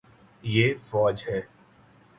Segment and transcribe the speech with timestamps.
[0.43, 1.39] یے فوج ہے